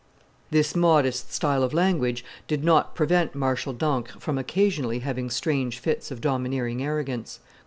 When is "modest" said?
0.75-1.31